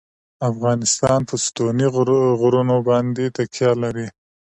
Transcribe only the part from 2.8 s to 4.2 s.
باندې تکیه لري.